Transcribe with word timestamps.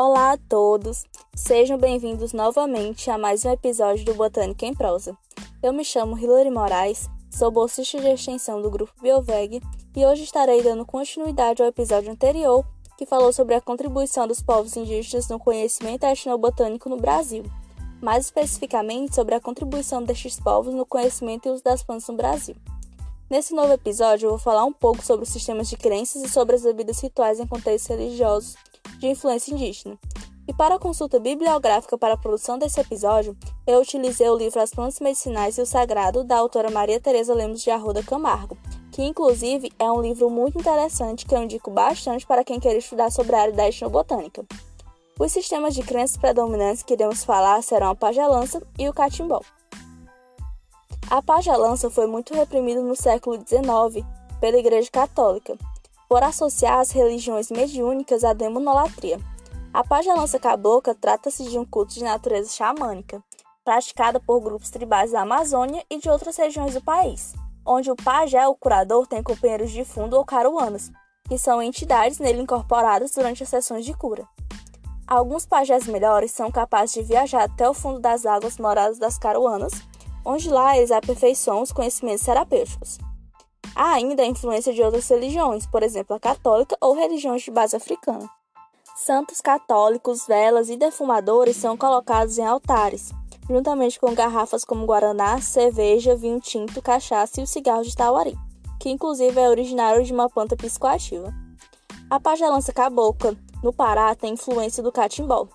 Olá 0.00 0.34
a 0.34 0.36
todos, 0.36 1.04
sejam 1.34 1.76
bem-vindos 1.76 2.32
novamente 2.32 3.10
a 3.10 3.18
mais 3.18 3.44
um 3.44 3.50
episódio 3.50 4.04
do 4.04 4.14
Botânica 4.14 4.64
em 4.64 4.72
Prosa. 4.72 5.18
Eu 5.60 5.72
me 5.72 5.84
chamo 5.84 6.16
Hilary 6.16 6.52
Moraes, 6.52 7.10
sou 7.28 7.50
bolsista 7.50 8.00
de 8.00 8.06
extensão 8.06 8.62
do 8.62 8.70
Grupo 8.70 8.92
Bioveg 9.02 9.60
e 9.96 10.06
hoje 10.06 10.22
estarei 10.22 10.62
dando 10.62 10.86
continuidade 10.86 11.60
ao 11.60 11.68
episódio 11.68 12.12
anterior 12.12 12.64
que 12.96 13.06
falou 13.06 13.32
sobre 13.32 13.56
a 13.56 13.60
contribuição 13.60 14.28
dos 14.28 14.40
povos 14.40 14.76
indígenas 14.76 15.28
no 15.28 15.36
conhecimento 15.36 16.04
etnobotânico 16.04 16.88
no 16.88 16.98
Brasil, 16.98 17.42
mais 18.00 18.26
especificamente 18.26 19.16
sobre 19.16 19.34
a 19.34 19.40
contribuição 19.40 20.00
destes 20.00 20.38
povos 20.38 20.76
no 20.76 20.86
conhecimento 20.86 21.48
e 21.48 21.50
uso 21.50 21.64
das 21.64 21.82
plantas 21.82 22.06
no 22.06 22.14
Brasil. 22.14 22.54
Nesse 23.28 23.52
novo 23.52 23.72
episódio, 23.72 24.26
eu 24.26 24.30
vou 24.30 24.38
falar 24.38 24.64
um 24.64 24.72
pouco 24.72 25.04
sobre 25.04 25.24
os 25.24 25.32
sistemas 25.32 25.68
de 25.68 25.76
crenças 25.76 26.22
e 26.22 26.28
sobre 26.28 26.54
as 26.54 26.62
bebidas 26.62 27.00
rituais 27.00 27.40
em 27.40 27.48
contextos 27.48 27.88
religiosos 27.88 28.67
de 28.98 29.06
influência 29.06 29.52
indígena. 29.52 29.98
E 30.48 30.54
para 30.54 30.76
a 30.76 30.78
consulta 30.78 31.20
bibliográfica 31.20 31.98
para 31.98 32.14
a 32.14 32.16
produção 32.16 32.58
desse 32.58 32.80
episódio, 32.80 33.36
eu 33.66 33.80
utilizei 33.80 34.28
o 34.30 34.36
livro 34.36 34.60
As 34.60 34.70
Plantas 34.70 34.98
Medicinais 34.98 35.58
e 35.58 35.60
o 35.60 35.66
Sagrado, 35.66 36.24
da 36.24 36.38
autora 36.38 36.70
Maria 36.70 36.98
Teresa 36.98 37.34
Lemos 37.34 37.62
de 37.62 37.70
Arruda 37.70 38.02
Camargo, 38.02 38.56
que 38.90 39.02
inclusive 39.02 39.70
é 39.78 39.92
um 39.92 40.00
livro 40.00 40.30
muito 40.30 40.58
interessante 40.58 41.26
que 41.26 41.34
eu 41.34 41.42
indico 41.42 41.70
bastante 41.70 42.26
para 42.26 42.42
quem 42.42 42.58
quer 42.58 42.74
estudar 42.76 43.10
sobre 43.10 43.36
a 43.36 43.42
área 43.42 43.52
da 43.52 43.68
etnobotânica. 43.68 44.46
Os 45.20 45.32
sistemas 45.32 45.74
de 45.74 45.82
crenças 45.82 46.16
predominantes 46.16 46.82
que 46.82 46.94
iremos 46.94 47.24
falar 47.24 47.62
serão 47.62 47.90
a 47.90 47.94
pagelança 47.94 48.62
e 48.78 48.88
o 48.88 48.94
catimbó. 48.94 49.42
A 51.10 51.20
pagelança 51.20 51.90
foi 51.90 52.06
muito 52.06 52.32
reprimida 52.32 52.80
no 52.80 52.96
século 52.96 53.36
XIX 53.36 54.06
pela 54.40 54.58
Igreja 54.58 54.88
Católica, 54.90 55.58
por 56.08 56.22
associar 56.22 56.78
as 56.78 56.90
religiões 56.90 57.50
mediúnicas 57.50 58.24
à 58.24 58.32
demonolatria. 58.32 59.20
A 59.72 59.84
pagelança 59.84 60.38
cabocla 60.38 60.94
trata-se 60.94 61.44
de 61.44 61.58
um 61.58 61.64
culto 61.64 61.94
de 61.94 62.02
natureza 62.02 62.50
xamânica, 62.50 63.22
praticada 63.62 64.18
por 64.18 64.40
grupos 64.40 64.70
tribais 64.70 65.12
da 65.12 65.20
Amazônia 65.20 65.84
e 65.90 65.98
de 65.98 66.08
outras 66.08 66.36
regiões 66.36 66.72
do 66.72 66.80
país, 66.80 67.34
onde 67.66 67.90
o 67.90 67.96
pajé, 67.96 68.48
o 68.48 68.54
curador, 68.54 69.06
tem 69.06 69.22
companheiros 69.22 69.70
de 69.70 69.84
fundo 69.84 70.16
ou 70.16 70.24
caruanas, 70.24 70.90
que 71.28 71.36
são 71.36 71.62
entidades 71.62 72.18
nele 72.18 72.40
incorporadas 72.40 73.10
durante 73.10 73.42
as 73.42 73.48
sessões 73.50 73.84
de 73.84 73.92
cura. 73.92 74.26
Alguns 75.06 75.44
pajés 75.44 75.86
melhores 75.86 76.30
são 76.30 76.50
capazes 76.50 76.94
de 76.94 77.02
viajar 77.02 77.44
até 77.44 77.68
o 77.68 77.74
fundo 77.74 78.00
das 78.00 78.24
águas 78.24 78.56
moradas 78.56 78.98
das 78.98 79.18
caruanas, 79.18 79.72
onde 80.24 80.48
lá 80.48 80.76
eles 80.76 80.90
aperfeiçoam 80.90 81.62
os 81.62 81.72
conhecimentos 81.72 82.24
terapêuticos. 82.24 82.98
Há 83.74 83.92
ainda 83.92 84.22
a 84.22 84.26
influência 84.26 84.72
de 84.72 84.82
outras 84.82 85.08
religiões, 85.08 85.66
por 85.66 85.82
exemplo, 85.82 86.14
a 86.16 86.20
católica 86.20 86.76
ou 86.80 86.94
religiões 86.94 87.42
de 87.42 87.50
base 87.50 87.76
africana. 87.76 88.28
Santos 88.96 89.40
católicos, 89.40 90.26
velas 90.26 90.68
e 90.68 90.76
defumadores 90.76 91.56
são 91.56 91.76
colocados 91.76 92.36
em 92.36 92.44
altares, 92.44 93.12
juntamente 93.48 93.98
com 93.98 94.12
garrafas 94.14 94.64
como 94.64 94.84
guaraná, 94.84 95.40
cerveja, 95.40 96.16
vinho 96.16 96.40
tinto, 96.40 96.82
cachaça 96.82 97.40
e 97.40 97.44
o 97.44 97.46
cigarro 97.46 97.84
de 97.84 97.94
tauari, 97.94 98.36
que 98.80 98.90
inclusive 98.90 99.40
é 99.40 99.48
originário 99.48 100.04
de 100.04 100.12
uma 100.12 100.28
planta 100.28 100.56
psicoativa. 100.56 101.32
A 102.10 102.18
pagelança 102.18 102.72
cabocla, 102.72 103.36
no 103.62 103.72
Pará, 103.72 104.14
tem 104.14 104.34
influência 104.34 104.82
do 104.82 104.90
catimbó, 104.90 105.46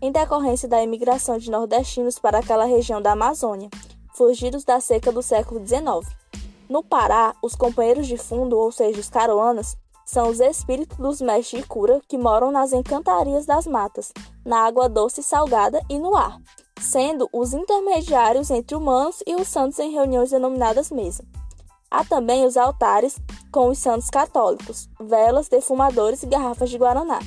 em 0.00 0.10
decorrência 0.10 0.68
da 0.68 0.82
imigração 0.82 1.38
de 1.38 1.50
nordestinos 1.50 2.18
para 2.18 2.38
aquela 2.38 2.64
região 2.64 3.00
da 3.00 3.12
Amazônia, 3.12 3.68
fugidos 4.14 4.64
da 4.64 4.80
seca 4.80 5.12
do 5.12 5.22
século 5.22 5.64
XIX. 5.64 6.06
No 6.68 6.82
Pará, 6.82 7.34
os 7.42 7.54
companheiros 7.54 8.06
de 8.06 8.18
fundo, 8.18 8.58
ou 8.58 8.70
seja, 8.70 9.00
os 9.00 9.08
caroanas, 9.08 9.76
são 10.04 10.28
os 10.28 10.40
espíritos 10.40 10.96
dos 10.96 11.20
mestres 11.20 11.62
de 11.62 11.68
cura 11.68 12.00
que 12.08 12.18
moram 12.18 12.50
nas 12.50 12.72
encantarias 12.72 13.46
das 13.46 13.66
matas, 13.66 14.12
na 14.44 14.66
água 14.66 14.88
doce 14.88 15.20
e 15.20 15.24
salgada 15.24 15.80
e 15.88 15.98
no 15.98 16.16
ar, 16.16 16.38
sendo 16.80 17.28
os 17.32 17.52
intermediários 17.52 18.50
entre 18.50 18.76
humanos 18.76 19.22
e 19.26 19.34
os 19.34 19.48
santos 19.48 19.78
em 19.78 19.92
reuniões 19.92 20.30
denominadas 20.30 20.90
mesa. 20.90 21.24
Há 21.90 22.04
também 22.04 22.44
os 22.44 22.56
altares 22.56 23.18
com 23.50 23.68
os 23.68 23.78
santos 23.78 24.10
católicos, 24.10 24.88
velas, 25.00 25.48
defumadores 25.48 26.22
e 26.22 26.26
garrafas 26.26 26.68
de 26.68 26.76
guaraná. 26.76 27.18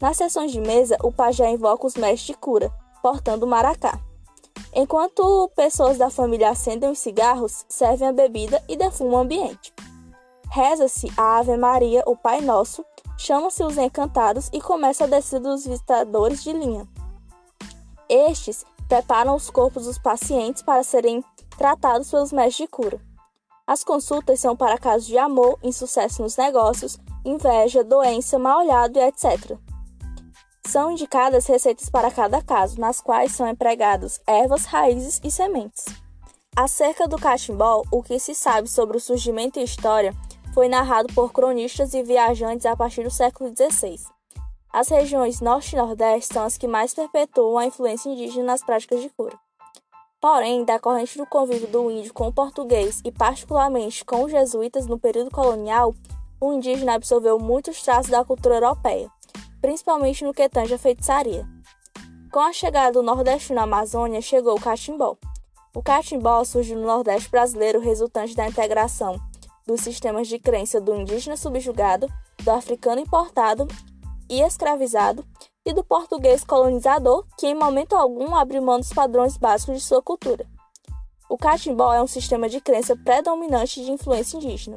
Nas 0.00 0.16
sessões 0.16 0.50
de 0.50 0.60
mesa, 0.60 0.96
o 1.02 1.12
pajé 1.12 1.50
invoca 1.50 1.86
os 1.86 1.94
mestres 1.94 2.26
de 2.26 2.34
cura, 2.34 2.72
portando 3.00 3.46
o 3.46 3.48
maracá. 3.48 4.00
Enquanto 4.74 5.50
pessoas 5.54 5.98
da 5.98 6.08
família 6.08 6.50
acendem 6.50 6.90
os 6.90 6.98
cigarros, 6.98 7.64
servem 7.68 8.08
a 8.08 8.12
bebida 8.12 8.62
e 8.68 8.76
defumam 8.76 9.14
o 9.14 9.18
ambiente. 9.18 9.72
Reza-se 10.50 11.12
a 11.16 11.38
Ave 11.38 11.56
Maria, 11.56 12.02
o 12.06 12.16
Pai 12.16 12.40
Nosso, 12.40 12.84
chama-se 13.18 13.62
os 13.62 13.76
encantados 13.78 14.48
e 14.52 14.60
começa 14.60 15.04
a 15.04 15.06
descida 15.06 15.50
dos 15.50 15.66
visitadores 15.66 16.42
de 16.42 16.52
linha. 16.52 16.88
Estes 18.08 18.64
preparam 18.88 19.34
os 19.34 19.48
corpos 19.48 19.86
dos 19.86 19.98
pacientes 19.98 20.62
para 20.62 20.82
serem 20.82 21.24
tratados 21.56 22.10
pelos 22.10 22.32
mestres 22.32 22.56
de 22.56 22.66
cura. 22.66 23.00
As 23.66 23.84
consultas 23.84 24.40
são 24.40 24.56
para 24.56 24.76
casos 24.76 25.06
de 25.06 25.16
amor, 25.16 25.58
insucesso 25.62 26.22
nos 26.22 26.36
negócios, 26.36 26.98
inveja, 27.24 27.84
doença, 27.84 28.38
mal-olhado 28.38 28.98
e 28.98 29.02
etc. 29.02 29.56
São 30.66 30.92
indicadas 30.92 31.46
receitas 31.46 31.90
para 31.90 32.10
cada 32.10 32.40
caso, 32.40 32.80
nas 32.80 33.00
quais 33.00 33.32
são 33.32 33.48
empregados 33.48 34.20
ervas, 34.26 34.64
raízes 34.64 35.20
e 35.22 35.30
sementes. 35.30 35.84
Acerca 36.56 37.08
do 37.08 37.18
catimbó, 37.18 37.82
o 37.90 38.02
que 38.02 38.18
se 38.18 38.34
sabe 38.34 38.68
sobre 38.68 38.96
o 38.96 39.00
surgimento 39.00 39.58
e 39.58 39.64
história 39.64 40.14
foi 40.54 40.68
narrado 40.68 41.12
por 41.14 41.32
cronistas 41.32 41.94
e 41.94 42.02
viajantes 42.02 42.64
a 42.64 42.76
partir 42.76 43.02
do 43.02 43.10
século 43.10 43.52
XVI. 43.54 43.98
As 44.72 44.88
regiões 44.88 45.40
Norte 45.40 45.74
e 45.74 45.78
Nordeste 45.78 46.32
são 46.32 46.44
as 46.44 46.56
que 46.56 46.68
mais 46.68 46.94
perpetuam 46.94 47.58
a 47.58 47.66
influência 47.66 48.08
indígena 48.08 48.44
nas 48.44 48.62
práticas 48.62 49.00
de 49.00 49.10
cura. 49.10 49.36
Porém, 50.20 50.64
decorrente 50.64 51.18
do 51.18 51.26
convívio 51.26 51.68
do 51.68 51.90
índio 51.90 52.14
com 52.14 52.28
o 52.28 52.32
português 52.32 53.00
e 53.04 53.10
particularmente 53.10 54.04
com 54.04 54.24
os 54.24 54.30
jesuítas 54.30 54.86
no 54.86 54.98
período 54.98 55.30
colonial, 55.30 55.92
o 56.40 56.52
indígena 56.52 56.94
absorveu 56.94 57.38
muitos 57.38 57.82
traços 57.82 58.10
da 58.10 58.24
cultura 58.24 58.56
europeia 58.56 59.10
principalmente 59.62 60.24
no 60.24 60.34
que 60.34 60.48
tange 60.48 60.74
a 60.74 60.78
feitiçaria. 60.78 61.48
Com 62.32 62.40
a 62.40 62.52
chegada 62.52 62.92
do 62.92 63.02
Nordeste 63.02 63.52
na 63.52 63.62
Amazônia, 63.62 64.20
chegou 64.20 64.56
o 64.56 64.60
catimbó. 64.60 65.16
O 65.74 65.82
catimbó 65.82 66.42
surgiu 66.44 66.76
no 66.76 66.86
Nordeste 66.86 67.30
brasileiro 67.30 67.80
resultante 67.80 68.34
da 68.34 68.48
integração 68.48 69.18
dos 69.66 69.80
sistemas 69.80 70.26
de 70.26 70.38
crença 70.38 70.80
do 70.80 70.94
indígena 70.94 71.36
subjugado, 71.36 72.08
do 72.42 72.50
africano 72.50 73.00
importado 73.00 73.68
e 74.28 74.40
escravizado 74.40 75.24
e 75.64 75.72
do 75.72 75.84
português 75.84 76.42
colonizador, 76.42 77.24
que 77.38 77.46
em 77.46 77.54
momento 77.54 77.94
algum 77.94 78.34
abriu 78.34 78.60
mão 78.60 78.80
dos 78.80 78.92
padrões 78.92 79.36
básicos 79.36 79.76
de 79.76 79.80
sua 79.80 80.02
cultura. 80.02 80.44
O 81.28 81.38
catimbó 81.38 81.94
é 81.94 82.02
um 82.02 82.06
sistema 82.06 82.48
de 82.48 82.60
crença 82.60 82.96
predominante 82.96 83.84
de 83.84 83.92
influência 83.92 84.36
indígena. 84.36 84.76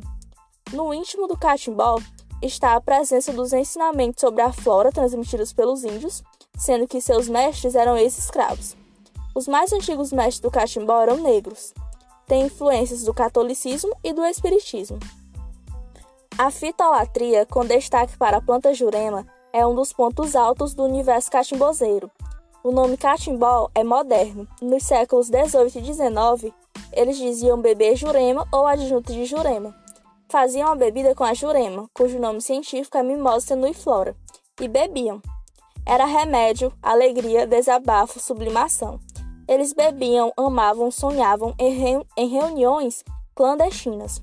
No 0.72 0.94
íntimo 0.94 1.28
do 1.28 1.38
catimbó 1.38 1.98
está 2.42 2.76
a 2.76 2.82
presença 2.82 3.32
dos 3.34 3.54
ensinamentos 3.54 4.22
sobre 4.22 4.42
a 4.42 4.52
flora 4.52 4.92
transmitidos 4.92 5.54
pelos 5.54 5.84
índios, 5.84 6.24
sendo 6.58 6.88
que 6.88 7.02
seus 7.02 7.28
mestres 7.28 7.76
eram 7.76 7.98
ex-escravos. 7.98 8.76
Os 9.34 9.48
mais 9.48 9.72
antigos 9.74 10.12
mestres 10.12 10.40
do 10.40 10.52
catimbó 10.52 11.02
eram 11.02 11.18
negros. 11.18 11.74
Tem 12.28 12.46
influências 12.46 13.04
do 13.04 13.14
catolicismo 13.14 13.96
e 14.04 14.14
do 14.14 14.24
espiritismo. 14.24 15.00
A 16.38 16.52
fitolatria, 16.52 17.46
com 17.46 17.66
destaque 17.66 18.18
para 18.18 18.38
a 18.38 18.42
planta 18.42 18.74
jurema, 18.74 19.26
é 19.54 19.66
um 19.66 19.76
dos 19.76 19.94
pontos 19.94 20.36
altos 20.36 20.74
do 20.74 20.84
universo 20.84 21.32
catimbozeiro. 21.32 22.12
O 22.64 22.72
nome 22.72 22.98
catimbó 22.98 23.70
é 23.74 23.84
moderno. 23.84 24.48
Nos 24.62 24.84
séculos 24.84 25.30
18 25.30 25.78
e 25.78 25.82
19, 25.82 26.54
eles 26.92 27.18
diziam 27.18 27.62
bebê 27.62 27.96
jurema 27.96 28.48
ou 28.52 28.66
adjunto 28.66 29.14
de 29.14 29.26
jurema 29.26 29.85
faziam 30.30 30.72
a 30.72 30.76
bebida 30.76 31.14
com 31.14 31.24
a 31.24 31.34
jurema, 31.34 31.90
cujo 31.94 32.20
nome 32.20 32.42
científico 32.42 32.98
é 32.98 33.04
Mimosa 33.04 33.48
tenuiflora, 33.48 34.16
e 34.60 34.68
bebiam. 34.68 35.22
Era 35.86 36.06
remédio, 36.06 36.74
alegria, 36.82 37.46
desabafo, 37.46 38.20
sublimação. 38.20 39.00
Eles 39.48 39.74
bebiam, 39.74 40.34
amavam, 40.36 40.90
sonhavam 40.90 41.54
em, 41.60 42.04
em 42.18 42.28
reuniões 42.28 43.04
clandestinas. 43.36 44.22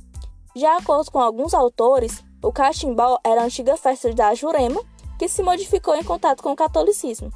De 0.54 0.66
acordo 0.66 1.10
com 1.10 1.20
alguns 1.20 1.54
autores, 1.54 2.24
o 2.42 2.52
cachimbó 2.52 3.18
era 3.24 3.42
a 3.42 3.44
antiga 3.44 3.76
festa 3.76 4.12
da 4.12 4.34
Jurema, 4.34 4.82
que 5.18 5.28
se 5.28 5.42
modificou 5.42 5.94
em 5.94 6.02
contato 6.02 6.42
com 6.42 6.50
o 6.50 6.56
catolicismo. 6.56 7.30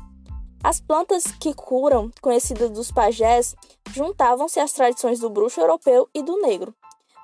As 0.65 0.81
plantas 0.81 1.25
que 1.41 1.55
curam, 1.55 2.11
conhecidas 2.21 2.71
dos 2.71 2.91
pajés, 2.91 3.55
juntavam-se 3.93 4.59
às 4.59 4.73
tradições 4.73 5.21
do 5.21 5.31
bruxo 5.31 5.61
europeu 5.61 6.09
e 6.13 6.23
do 6.23 6.41
negro 6.41 6.75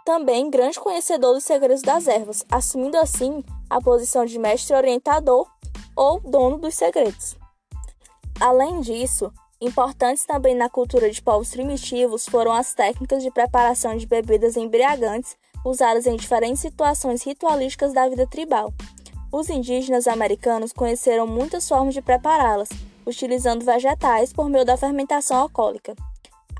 também 0.04 0.50
grande 0.50 0.78
conhecedor 0.78 1.34
dos 1.34 1.44
segredos 1.44 1.82
das 1.82 2.06
ervas, 2.06 2.44
assumindo 2.50 2.96
assim 2.96 3.44
a 3.68 3.80
posição 3.80 4.24
de 4.24 4.38
mestre 4.38 4.74
orientador 4.74 5.46
ou 5.96 6.20
dono 6.20 6.58
dos 6.58 6.74
segredos. 6.74 7.36
Além 8.40 8.80
disso, 8.80 9.32
importantes 9.60 10.24
também 10.24 10.54
na 10.54 10.68
cultura 10.68 11.10
de 11.10 11.22
povos 11.22 11.50
primitivos 11.50 12.26
foram 12.26 12.52
as 12.52 12.74
técnicas 12.74 13.22
de 13.22 13.30
preparação 13.30 13.96
de 13.96 14.06
bebidas 14.06 14.56
embriagantes 14.56 15.36
usadas 15.64 16.06
em 16.06 16.16
diferentes 16.16 16.60
situações 16.60 17.22
ritualísticas 17.22 17.92
da 17.92 18.08
vida 18.08 18.26
tribal. 18.26 18.72
Os 19.30 19.48
indígenas 19.48 20.06
americanos 20.06 20.72
conheceram 20.72 21.26
muitas 21.26 21.68
formas 21.68 21.94
de 21.94 22.02
prepará-las, 22.02 22.68
utilizando 23.06 23.64
vegetais 23.64 24.32
por 24.32 24.48
meio 24.48 24.64
da 24.64 24.76
fermentação 24.76 25.38
alcoólica. 25.38 25.94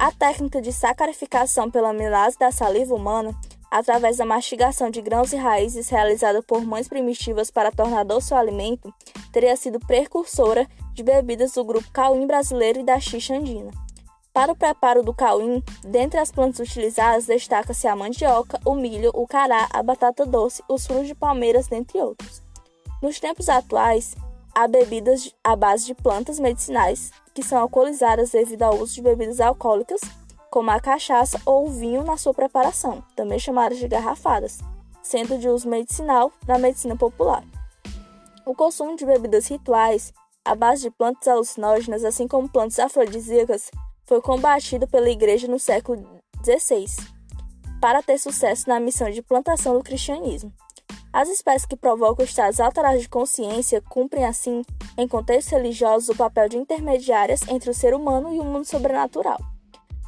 A 0.03 0.11
técnica 0.11 0.61
de 0.61 0.73
sacarificação 0.73 1.71
pela 1.71 1.91
amilase 1.91 2.37
da 2.37 2.51
saliva 2.51 2.93
humana, 2.93 3.33
através 3.71 4.17
da 4.17 4.25
mastigação 4.25 4.91
de 4.91 5.01
grãos 5.01 5.33
e 5.33 5.37
raízes 5.37 5.89
realizada 5.89 6.43
por 6.43 6.65
mães 6.65 6.89
primitivas 6.89 7.53
para 7.53 7.71
tornar 7.71 8.05
doce 8.05 8.35
o 8.35 8.37
alimento, 8.37 8.93
teria 9.31 9.55
sido 9.55 9.79
precursora 9.79 10.67
de 10.93 11.05
bebidas 11.05 11.53
do 11.53 11.65
grupo 11.65 11.89
cauim 11.93 12.27
brasileiro 12.27 12.81
e 12.81 12.83
da 12.83 12.99
xixa 12.99 13.37
andina. 13.37 13.71
Para 14.35 14.51
o 14.51 14.57
preparo 14.57 15.05
do 15.05 15.15
cauim, 15.15 15.63
dentre 15.85 16.19
as 16.19 16.33
plantas 16.33 16.69
utilizadas 16.69 17.27
destaca-se 17.27 17.87
a 17.87 17.95
mandioca, 17.95 18.59
o 18.65 18.75
milho, 18.75 19.13
o 19.15 19.25
cará, 19.25 19.69
a 19.73 19.85
batata 19.85 20.27
doce, 20.27 20.65
os 20.69 20.85
frutos 20.85 21.07
de 21.07 21.15
palmeiras, 21.15 21.69
dentre 21.69 22.01
outros. 22.01 22.43
Nos 23.01 23.21
tempos 23.21 23.49
atuais, 23.49 24.17
há 24.53 24.67
bebidas 24.67 25.33
à 25.45 25.55
base 25.55 25.87
de 25.87 25.95
plantas 25.95 26.41
medicinais 26.41 27.13
que 27.35 27.43
são 27.43 27.59
alcoolizadas 27.59 28.31
devido 28.31 28.63
ao 28.63 28.77
uso 28.77 28.95
de 28.95 29.03
bebidas 29.03 29.41
alcoólicas, 29.41 30.01
como 30.51 30.71
a 30.71 30.81
cachaça 30.81 31.41
ou 31.47 31.67
o 31.67 31.71
vinho 31.71 32.05
na 32.05 32.17
sua 32.17 32.35
preparação, 32.35 33.03
também 33.17 33.39
chamadas 33.39 33.79
de 33.79 33.89
garrafadas, 33.89 34.59
sendo 35.03 35.39
de 35.39 35.49
uso 35.49 35.69
medicinal 35.69 36.31
na 36.47 36.59
medicina 36.59 36.97
popular. 36.97 37.43
O 38.45 38.55
consumo 38.55 38.97
de 38.97 39.07
bebidas 39.07 39.47
rituais 39.47 40.13
à 40.45 40.55
base 40.55 40.83
de 40.83 40.91
plantas 40.91 41.29
alucinógenas, 41.29 42.05
assim 42.05 42.29
como 42.29 42.49
plantas 42.49 42.79
afrodisíacas, 42.79 43.71
foi 44.05 44.21
combatido 44.21 44.87
pela 44.87 45.09
Igreja 45.09 45.49
no 45.49 45.59
século 45.59 46.21
XVI, 46.45 46.87
para 47.81 48.03
ter 48.03 48.19
sucesso 48.19 48.69
na 48.69 48.79
missão 48.79 49.11
de 49.11 49.23
plantação 49.23 49.79
do 49.79 49.85
cristianismo. 49.85 50.53
As 51.13 51.29
espécies 51.29 51.67
que 51.67 51.77
provocam 51.77 52.25
estados 52.25 52.59
alterados 52.59 53.03
de 53.03 53.09
consciência 53.09 53.83
cumprem, 53.83 54.25
assim, 54.25 54.63
em 54.97 55.07
contextos 55.07 55.53
religiosos, 55.53 56.09
o 56.09 56.17
papel 56.17 56.49
de 56.49 56.57
intermediárias 56.57 57.47
entre 57.49 57.69
o 57.69 57.75
ser 57.75 57.95
humano 57.95 58.35
e 58.35 58.41
o 58.41 58.45
mundo 58.45 58.65
sobrenatural. 58.65 59.39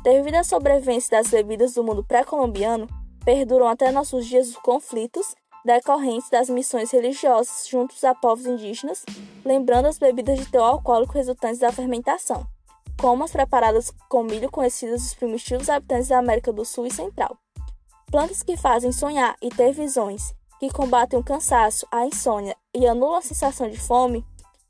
Devido 0.02 0.36
à 0.36 0.44
sobrevivência 0.44 1.10
das 1.10 1.30
bebidas 1.30 1.74
do 1.74 1.84
mundo 1.84 2.02
pré-colombiano, 2.02 2.86
perduram 3.22 3.68
até 3.68 3.92
nossos 3.92 4.26
dias 4.26 4.48
os 4.48 4.56
conflitos 4.56 5.34
decorrentes 5.62 6.30
das 6.30 6.48
missões 6.48 6.90
religiosas 6.90 7.68
juntos 7.68 8.02
a 8.02 8.14
povos 8.14 8.46
indígenas, 8.46 9.04
lembrando 9.44 9.86
as 9.86 9.98
bebidas 9.98 10.38
de 10.38 10.46
teor 10.46 10.72
alcoólico 10.72 11.12
resultantes 11.12 11.58
da 11.58 11.72
fermentação, 11.72 12.46
como 12.98 13.24
as 13.24 13.30
preparadas 13.30 13.92
com 14.08 14.22
milho 14.22 14.50
conhecidas 14.50 15.02
dos 15.02 15.14
primitivos 15.14 15.68
habitantes 15.68 16.08
da 16.08 16.18
América 16.18 16.50
do 16.50 16.64
Sul 16.64 16.86
e 16.86 16.90
Central. 16.90 17.36
Plantas 18.10 18.42
que 18.42 18.56
fazem 18.56 18.92
sonhar 18.92 19.36
e 19.42 19.48
ter 19.50 19.72
visões 19.72 20.34
que 20.58 20.70
combatem 20.70 21.18
o 21.18 21.24
cansaço, 21.24 21.86
a 21.90 22.06
insônia 22.06 22.56
e 22.74 22.86
anulam 22.86 23.16
a 23.16 23.22
sensação 23.22 23.68
de 23.68 23.78
fome, 23.78 24.24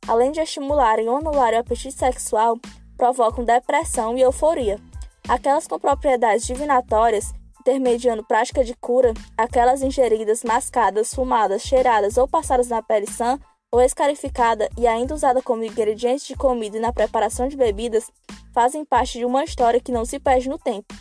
além 0.07 0.33
de 0.33 0.41
estimularem 0.41 1.09
ou 1.09 1.17
anularem 1.17 1.59
o 1.59 1.63
apetite 1.63 1.93
sexual, 1.93 2.59
provocam 2.97 3.45
depressão 3.45 4.17
e 4.17 4.21
euforia. 4.21 4.79
Aquelas 5.29 5.67
com 5.67 5.79
propriedades 5.79 6.47
divinatórias, 6.47 7.33
intermediando 7.61 8.25
prática 8.25 8.63
de 8.63 8.75
cura, 8.75 9.15
aquelas 9.37 9.83
ingeridas, 9.83 10.45
mascadas, 10.45 11.15
fumadas, 11.15 11.63
cheiradas 11.63 12.19
ou 12.19 12.29
passadas 12.29 12.69
na 12.69 12.83
pele 12.83 13.11
sã 13.11 13.39
ou 13.73 13.81
escarificada 13.81 14.69
e 14.79 14.87
ainda 14.87 15.15
usada 15.15 15.43
como 15.43 15.65
ingrediente 15.65 16.29
de 16.29 16.37
comida 16.37 16.77
e 16.77 16.81
na 16.81 16.93
preparação 16.93 17.49
de 17.49 17.57
bebidas, 17.57 18.11
fazem 18.53 18.85
parte 18.85 19.19
de 19.19 19.25
uma 19.25 19.43
história 19.43 19.81
que 19.81 19.91
não 19.91 20.05
se 20.05 20.21
perde 20.21 20.49
no 20.49 20.59
tempo 20.59 20.95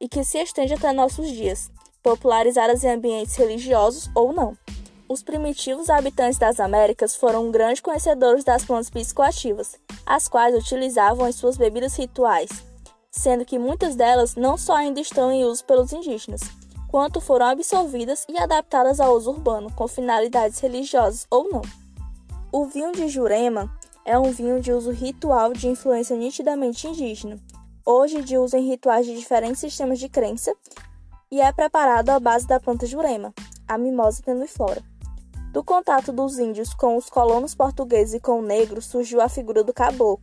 e 0.00 0.08
que 0.08 0.22
se 0.22 0.38
estende 0.38 0.74
até 0.74 0.92
nossos 0.92 1.28
dias 1.28 1.70
popularizadas 2.02 2.84
em 2.84 2.90
ambientes 2.90 3.36
religiosos 3.36 4.10
ou 4.14 4.32
não. 4.32 4.56
Os 5.08 5.22
primitivos 5.22 5.90
habitantes 5.90 6.38
das 6.38 6.60
Américas 6.60 7.16
foram 7.16 7.50
grandes 7.50 7.80
conhecedores 7.80 8.44
das 8.44 8.64
plantas 8.64 8.90
psicoativas, 8.90 9.76
as 10.06 10.28
quais 10.28 10.54
utilizavam 10.54 11.28
em 11.28 11.32
suas 11.32 11.56
bebidas 11.56 11.96
rituais, 11.96 12.50
sendo 13.10 13.44
que 13.44 13.58
muitas 13.58 13.96
delas 13.96 14.36
não 14.36 14.56
só 14.56 14.76
ainda 14.76 15.00
estão 15.00 15.32
em 15.32 15.44
uso 15.44 15.64
pelos 15.64 15.92
indígenas, 15.92 16.42
quanto 16.88 17.20
foram 17.20 17.46
absorvidas 17.46 18.24
e 18.28 18.38
adaptadas 18.38 19.00
ao 19.00 19.16
uso 19.16 19.30
urbano 19.30 19.72
com 19.72 19.88
finalidades 19.88 20.60
religiosas 20.60 21.26
ou 21.30 21.48
não. 21.50 21.62
O 22.52 22.66
vinho 22.66 22.92
de 22.92 23.08
Jurema 23.08 23.68
é 24.04 24.18
um 24.18 24.30
vinho 24.30 24.60
de 24.60 24.72
uso 24.72 24.90
ritual 24.90 25.52
de 25.52 25.68
influência 25.68 26.16
nitidamente 26.16 26.86
indígena, 26.86 27.36
hoje 27.84 28.22
de 28.22 28.38
uso 28.38 28.56
em 28.56 28.68
rituais 28.68 29.06
de 29.06 29.16
diferentes 29.16 29.60
sistemas 29.60 29.98
de 29.98 30.08
crença 30.08 30.52
e 31.30 31.40
é 31.40 31.52
preparado 31.52 32.10
à 32.10 32.18
base 32.18 32.46
da 32.46 32.58
planta 32.58 32.86
jurema, 32.86 33.32
a 33.68 33.78
mimosa 33.78 34.22
tenuiflora. 34.22 34.82
Do 35.52 35.62
contato 35.62 36.12
dos 36.12 36.38
índios 36.38 36.74
com 36.74 36.96
os 36.96 37.08
colonos 37.08 37.54
portugueses 37.54 38.14
e 38.14 38.20
com 38.20 38.40
o 38.40 38.42
negro 38.42 38.82
surgiu 38.82 39.20
a 39.20 39.28
figura 39.28 39.62
do 39.62 39.72
caboclo, 39.72 40.20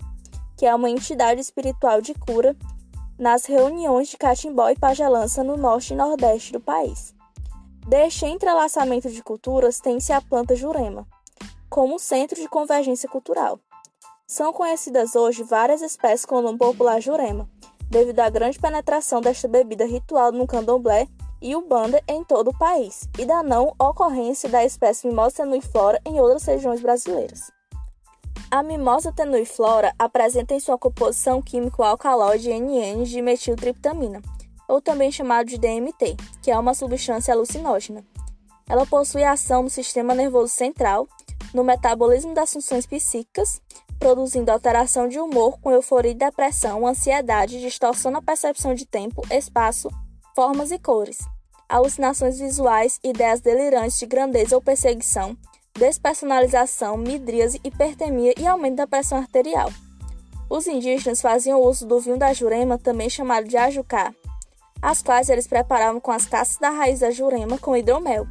que 0.57 0.65
é 0.65 0.73
uma 0.73 0.89
entidade 0.89 1.39
espiritual 1.39 2.01
de 2.01 2.13
cura 2.13 2.55
nas 3.17 3.45
reuniões 3.45 4.09
de 4.09 4.17
Catimbó 4.17 4.69
e 4.69 4.77
Pagelança 4.77 5.43
no 5.43 5.57
norte 5.57 5.93
e 5.93 5.95
nordeste 5.95 6.53
do 6.53 6.59
país. 6.59 7.15
Deste 7.87 8.25
entrelaçamento 8.25 9.09
de 9.09 9.23
culturas 9.23 9.79
tem-se 9.79 10.11
a 10.11 10.21
planta 10.21 10.55
jurema, 10.55 11.07
como 11.69 11.99
centro 11.99 12.35
de 12.35 12.47
convergência 12.49 13.07
cultural. 13.07 13.59
São 14.25 14.51
conhecidas 14.51 15.15
hoje 15.15 15.41
várias 15.41 15.81
espécies 15.81 16.25
com 16.25 16.35
o 16.35 16.41
nome 16.41 16.57
popular 16.57 17.01
jurema, 17.01 17.49
devido 17.89 18.19
à 18.19 18.29
grande 18.29 18.59
penetração 18.59 19.21
desta 19.21 19.47
bebida 19.47 19.85
ritual 19.85 20.31
no 20.31 20.47
candomblé 20.47 21.07
e 21.41 21.55
ubanda 21.55 22.01
em 22.07 22.23
todo 22.23 22.49
o 22.49 22.57
país, 22.57 23.07
e 23.17 23.25
da 23.25 23.43
não 23.43 23.73
ocorrência 23.79 24.49
da 24.49 24.65
espécie 24.65 25.07
Mimosa 25.07 25.37
tenuiflora 25.37 26.01
em 26.05 26.19
outras 26.19 26.43
regiões 26.45 26.81
brasileiras. 26.81 27.51
A 28.49 28.63
mimosa 28.63 29.11
tenuiflora 29.11 29.93
apresenta 29.99 30.53
em 30.53 30.59
sua 30.59 30.77
composição 30.77 31.41
química 31.41 31.81
o 31.81 31.85
alcaloide 31.85 32.49
NN 32.49 33.03
de 33.03 33.21
metiltriptamina, 33.21 34.21
ou 34.67 34.81
também 34.81 35.11
chamado 35.11 35.47
de 35.47 35.57
DMT, 35.57 36.15
que 36.41 36.49
é 36.49 36.57
uma 36.57 36.73
substância 36.73 37.33
alucinógena. 37.33 38.05
Ela 38.69 38.85
possui 38.85 39.23
ação 39.23 39.63
no 39.63 39.69
sistema 39.69 40.15
nervoso 40.15 40.53
central, 40.53 41.07
no 41.53 41.63
metabolismo 41.63 42.33
das 42.33 42.51
funções 42.51 42.85
psíquicas, 42.85 43.61
produzindo 43.99 44.51
alteração 44.51 45.07
de 45.07 45.19
humor 45.19 45.59
com 45.59 45.71
euforia 45.71 46.11
e 46.11 46.15
depressão, 46.15 46.85
ansiedade, 46.85 47.59
distorção 47.59 48.11
na 48.11 48.21
percepção 48.21 48.73
de 48.73 48.85
tempo, 48.85 49.21
espaço, 49.31 49.89
formas 50.35 50.71
e 50.71 50.79
cores, 50.79 51.17
alucinações 51.67 52.39
visuais, 52.39 52.99
ideias 53.03 53.41
delirantes 53.41 53.99
de 53.99 54.05
grandeza 54.05 54.55
ou 54.55 54.61
perseguição, 54.61 55.35
despersonalização, 55.77 56.97
midríase, 56.97 57.59
hipertemia 57.63 58.33
e 58.37 58.47
aumento 58.47 58.77
da 58.77 58.87
pressão 58.87 59.17
arterial. 59.17 59.71
Os 60.49 60.65
indígenas 60.67 61.21
faziam 61.21 61.61
uso 61.61 61.85
do 61.85 61.99
vinho 61.99 62.17
da 62.17 62.31
jurema, 62.33 62.77
também 62.77 63.09
chamado 63.09 63.47
de 63.47 63.57
ajucá, 63.57 64.13
as 64.81 65.01
quais 65.01 65.29
eles 65.29 65.47
preparavam 65.47 65.99
com 65.99 66.11
as 66.11 66.25
cascas 66.25 66.57
da 66.57 66.69
raiz 66.69 66.99
da 66.99 67.11
jurema 67.11 67.57
com 67.57 67.75
hidromel 67.75 68.25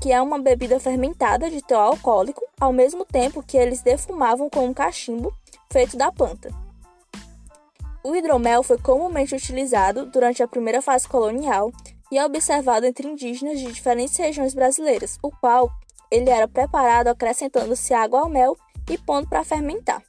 que 0.00 0.12
é 0.12 0.20
uma 0.20 0.38
bebida 0.38 0.78
fermentada 0.78 1.50
de 1.50 1.62
teor 1.62 1.92
alcoólico, 1.92 2.42
ao 2.60 2.72
mesmo 2.72 3.04
tempo 3.04 3.42
que 3.42 3.56
eles 3.56 3.82
defumavam 3.82 4.48
com 4.48 4.64
um 4.66 4.74
cachimbo 4.74 5.32
feito 5.70 5.96
da 5.96 6.12
planta. 6.12 6.50
O 8.02 8.14
hidromel 8.14 8.62
foi 8.62 8.78
comumente 8.78 9.34
utilizado 9.34 10.06
durante 10.06 10.42
a 10.42 10.48
primeira 10.48 10.80
fase 10.80 11.06
colonial 11.06 11.72
e 12.10 12.18
é 12.18 12.24
observado 12.24 12.86
entre 12.86 13.08
indígenas 13.08 13.58
de 13.58 13.70
diferentes 13.70 14.16
regiões 14.16 14.54
brasileiras, 14.54 15.18
o 15.22 15.30
qual 15.30 15.70
ele 16.10 16.30
era 16.30 16.48
preparado 16.48 17.08
acrescentando-se 17.08 17.92
água 17.92 18.20
ao 18.20 18.28
mel 18.28 18.56
e 18.88 18.96
pondo 18.96 19.28
para 19.28 19.44
fermentar. 19.44 20.02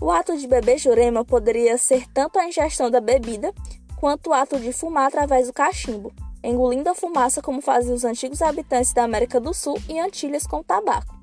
O 0.00 0.10
ato 0.10 0.36
de 0.36 0.48
beber 0.48 0.78
jurema 0.78 1.24
poderia 1.24 1.78
ser 1.78 2.08
tanto 2.12 2.38
a 2.38 2.46
ingestão 2.46 2.90
da 2.90 3.00
bebida 3.00 3.54
quanto 4.00 4.30
o 4.30 4.32
ato 4.32 4.58
de 4.58 4.72
fumar 4.72 5.06
através 5.06 5.46
do 5.46 5.52
cachimbo, 5.52 6.12
engolindo 6.42 6.90
a 6.90 6.94
fumaça 6.94 7.40
como 7.40 7.60
faziam 7.60 7.94
os 7.94 8.04
antigos 8.04 8.42
habitantes 8.42 8.92
da 8.92 9.04
América 9.04 9.40
do 9.40 9.54
Sul 9.54 9.76
e 9.88 9.98
Antilhas 9.98 10.46
com 10.46 10.62
tabaco. 10.62 11.14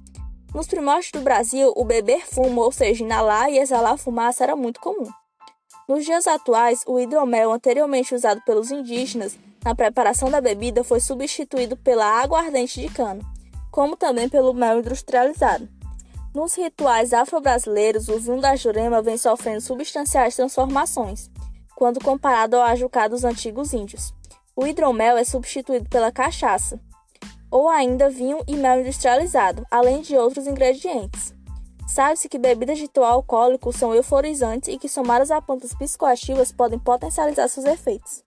Nos 0.53 0.67
primórdios 0.67 1.11
do 1.11 1.21
Brasil, 1.21 1.71
o 1.75 1.85
beber 1.85 2.25
fumo, 2.25 2.61
ou 2.61 2.71
seja, 2.71 3.03
inalar 3.03 3.49
e 3.49 3.59
exalar 3.59 3.97
fumaça, 3.97 4.43
era 4.43 4.55
muito 4.55 4.79
comum. 4.79 5.09
Nos 5.87 6.05
dias 6.05 6.27
atuais, 6.27 6.83
o 6.87 6.99
hidromel, 6.99 7.51
anteriormente 7.51 8.15
usado 8.15 8.41
pelos 8.41 8.71
indígenas 8.71 9.37
na 9.63 9.75
preparação 9.75 10.29
da 10.31 10.41
bebida, 10.41 10.83
foi 10.83 10.99
substituído 10.99 11.75
pela 11.77 12.05
água 12.05 12.39
ardente 12.39 12.79
de 12.79 12.89
cana, 12.89 13.21
como 13.71 13.95
também 13.95 14.29
pelo 14.29 14.53
mel 14.53 14.79
industrializado. 14.79 15.67
Nos 16.33 16.55
rituais 16.55 17.11
afro-brasileiros, 17.11 18.07
o 18.07 18.19
vinho 18.19 18.39
da 18.39 18.55
Jurema 18.55 19.01
vem 19.01 19.17
sofrendo 19.17 19.61
substanciais 19.61 20.35
transformações, 20.35 21.29
quando 21.75 22.03
comparado 22.03 22.55
ao 22.55 22.63
ajucá 22.63 23.07
dos 23.07 23.23
antigos 23.23 23.73
índios. 23.73 24.13
O 24.55 24.65
hidromel 24.65 25.17
é 25.17 25.23
substituído 25.23 25.89
pela 25.89 26.11
cachaça, 26.11 26.79
ou 27.51 27.69
ainda 27.69 28.09
vinho 28.09 28.43
e 28.47 28.55
mel 28.55 28.81
industrializado, 28.81 29.65
além 29.71 30.01
de 30.01 30.15
outros 30.15 30.47
ingredientes. 30.47 31.33
Sabe-se 31.87 32.29
que 32.29 32.37
bebidas 32.37 32.77
de 32.77 32.87
teor 32.87 33.11
alcoólico 33.11 33.73
são 33.73 33.95
euforizantes 33.95 34.69
e 34.69 34.77
que, 34.77 34.87
somadas 34.87 35.31
a 35.31 35.41
plantas 35.41 35.73
psicoativas, 35.73 36.51
podem 36.51 36.77
potencializar 36.77 37.47
seus 37.47 37.65
efeitos. 37.65 38.23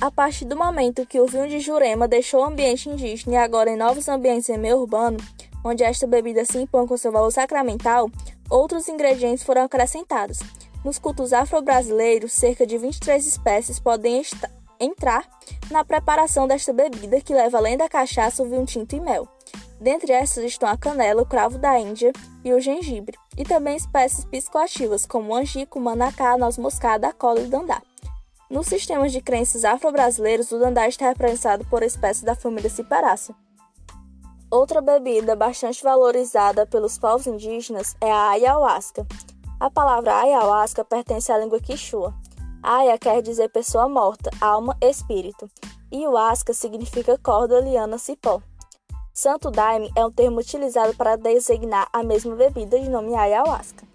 A 0.00 0.10
partir 0.10 0.44
do 0.46 0.56
momento 0.56 1.06
que 1.06 1.20
o 1.20 1.26
vinho 1.26 1.46
de 1.46 1.60
Jurema 1.60 2.08
deixou 2.08 2.40
o 2.40 2.44
ambiente 2.44 2.88
indígena 2.88 3.34
e 3.34 3.36
agora 3.36 3.70
em 3.70 3.76
novos 3.76 4.08
ambientes 4.08 4.48
em 4.48 4.58
meio 4.58 4.78
urbano, 4.78 5.18
onde 5.64 5.84
esta 5.84 6.06
bebida 6.06 6.44
se 6.44 6.58
impõe 6.58 6.86
com 6.86 6.96
seu 6.96 7.12
valor 7.12 7.30
sacramental, 7.30 8.10
outros 8.48 8.88
ingredientes 8.88 9.44
foram 9.44 9.62
acrescentados. 9.62 10.38
Nos 10.84 10.98
cultos 10.98 11.32
afro-brasileiros, 11.34 12.32
cerca 12.32 12.66
de 12.66 12.78
23 12.78 13.26
espécies 13.26 13.78
podem 13.78 14.20
entrar 14.80 15.28
na 15.70 15.84
preparação 15.84 16.48
desta 16.48 16.72
bebida, 16.72 17.20
que 17.20 17.34
leva 17.34 17.58
além 17.58 17.76
da 17.76 17.88
cachaça 17.88 18.42
o 18.42 18.48
vinho 18.48 18.64
tinto 18.64 18.96
e 18.96 19.00
mel. 19.00 19.28
Dentre 19.80 20.12
essas 20.12 20.44
estão 20.44 20.68
a 20.68 20.76
canela, 20.76 21.22
o 21.22 21.26
cravo 21.26 21.58
da 21.58 21.78
Índia 21.78 22.12
e 22.44 22.52
o 22.52 22.60
gengibre, 22.60 23.16
e 23.36 23.44
também 23.44 23.76
espécies 23.76 24.24
psicoativas 24.24 25.06
como 25.06 25.32
o 25.32 25.34
angico, 25.36 25.80
manacá, 25.80 26.36
noz 26.36 26.58
moscada, 26.58 27.08
a 27.08 27.12
cola 27.12 27.40
e 27.40 27.44
o 27.44 27.48
dandá. 27.48 27.80
Nos 28.50 28.66
sistemas 28.66 29.12
de 29.12 29.20
crenças 29.20 29.64
afro-brasileiros, 29.64 30.50
o 30.50 30.58
dandá 30.58 30.88
está 30.88 31.08
representado 31.08 31.64
por 31.66 31.82
espécies 31.82 32.24
da 32.24 32.34
família 32.34 32.68
Ciperácea. 32.68 33.34
Outra 34.50 34.80
bebida 34.80 35.36
bastante 35.36 35.80
valorizada 35.82 36.66
pelos 36.66 36.98
povos 36.98 37.28
indígenas 37.28 37.94
é 38.00 38.10
a 38.10 38.30
ayahuasca. 38.30 39.06
A 39.60 39.70
palavra 39.70 40.16
ayahuasca 40.16 40.84
pertence 40.84 41.30
à 41.30 41.38
língua 41.38 41.60
quichua. 41.60 42.12
Aya 42.62 42.98
quer 42.98 43.22
dizer 43.22 43.48
pessoa 43.48 43.88
morta, 43.88 44.30
alma, 44.38 44.76
espírito, 44.82 45.50
e 45.90 46.06
huasca 46.06 46.52
significa 46.52 47.18
corda, 47.18 47.58
liana, 47.58 47.96
cipó. 47.96 48.42
Santo 49.14 49.50
Daime 49.50 49.90
é 49.96 50.04
um 50.04 50.10
termo 50.10 50.40
utilizado 50.40 50.94
para 50.94 51.16
designar 51.16 51.88
a 51.90 52.02
mesma 52.02 52.36
bebida 52.36 52.78
de 52.78 52.88
nome 52.88 53.14
ayahuasca. 53.14 53.86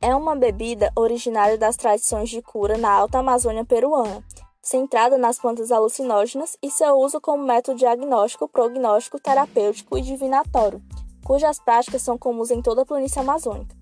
É 0.00 0.14
uma 0.14 0.36
bebida 0.36 0.92
originária 0.94 1.58
das 1.58 1.76
tradições 1.76 2.30
de 2.30 2.40
cura 2.40 2.78
na 2.78 2.90
Alta 2.90 3.18
Amazônia 3.18 3.64
peruana, 3.64 4.22
centrada 4.62 5.18
nas 5.18 5.38
plantas 5.38 5.72
alucinógenas 5.72 6.56
e 6.62 6.70
seu 6.70 6.96
uso 6.98 7.20
como 7.20 7.42
método 7.42 7.78
diagnóstico, 7.78 8.48
prognóstico, 8.48 9.18
terapêutico 9.18 9.98
e 9.98 10.02
divinatório, 10.02 10.80
cujas 11.24 11.58
práticas 11.58 12.02
são 12.02 12.16
comuns 12.16 12.52
em 12.52 12.62
toda 12.62 12.82
a 12.82 12.86
planície 12.86 13.20
amazônica. 13.20 13.77